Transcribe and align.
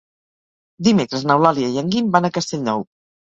Dimecres 0.87 1.25
n'Eulàlia 1.31 1.69
i 1.75 1.79
en 1.83 1.93
Guim 1.97 2.09
van 2.17 2.31
a 2.31 2.35
Castellnou. 2.39 2.85